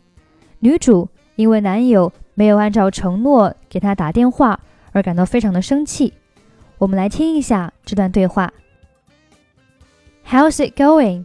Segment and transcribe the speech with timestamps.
[0.60, 4.58] 女主因为男友没有按照承诺给她打电话
[4.92, 6.14] 而感到非常的生气。
[6.78, 8.52] 我们来听一下这段对话。
[10.26, 11.24] How's it going?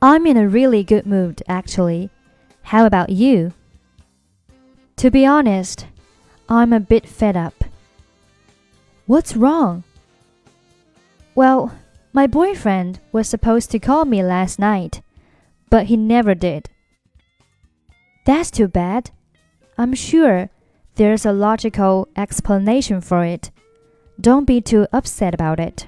[0.00, 2.10] I'm in a really good mood, actually.
[2.64, 3.52] How about you?
[4.96, 5.84] To be honest,
[6.46, 7.64] I'm a bit fed up.
[9.06, 9.82] What's wrong?
[11.34, 11.70] Well,
[12.12, 15.00] my boyfriend was supposed to call me last night
[15.69, 16.69] but he never did.
[18.25, 19.11] That's too bad.
[19.77, 20.49] I'm sure
[20.95, 23.51] there's a logical explanation for it.
[24.19, 25.87] Don't be too upset about it.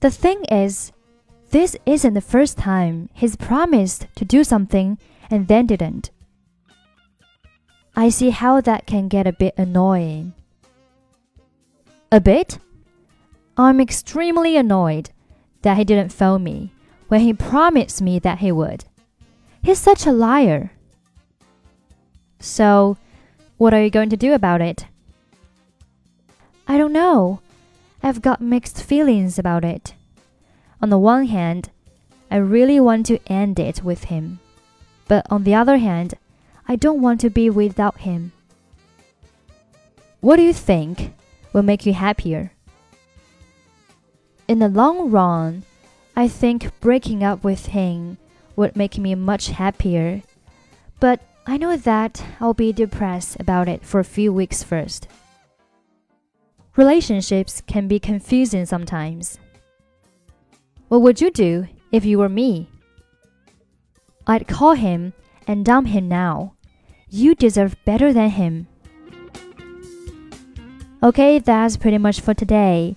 [0.00, 0.92] The thing is,
[1.50, 4.98] this isn't the first time he's promised to do something
[5.30, 6.10] and then didn't.
[7.96, 10.34] I see how that can get a bit annoying.
[12.12, 12.58] A bit?
[13.56, 15.10] I'm extremely annoyed
[15.62, 16.72] that he didn't phone me
[17.08, 18.84] when he promised me that he would.
[19.62, 20.72] He's such a liar.
[22.38, 22.96] So,
[23.56, 24.86] what are you going to do about it?
[26.66, 27.40] I don't know.
[28.02, 29.94] I've got mixed feelings about it.
[30.80, 31.70] On the one hand,
[32.30, 34.38] I really want to end it with him.
[35.08, 36.14] But on the other hand,
[36.68, 38.32] I don't want to be without him.
[40.20, 41.14] What do you think
[41.52, 42.52] will make you happier?
[44.46, 45.64] In the long run,
[46.18, 48.18] I think breaking up with him
[48.56, 50.22] would make me much happier.
[50.98, 55.06] But I know that I'll be depressed about it for a few weeks first.
[56.74, 59.38] Relationships can be confusing sometimes.
[60.88, 62.68] What would you do if you were me?
[64.26, 65.12] I'd call him
[65.46, 66.54] and dump him now.
[67.08, 68.66] You deserve better than him.
[71.00, 72.96] Okay, that's pretty much for today.